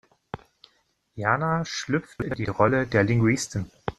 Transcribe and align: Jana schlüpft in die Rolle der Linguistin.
Jana 1.15 1.63
schlüpft 1.63 2.23
in 2.23 2.33
die 2.33 2.45
Rolle 2.47 2.87
der 2.87 3.03
Linguistin. 3.03 3.69